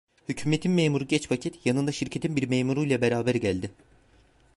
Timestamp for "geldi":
3.35-3.71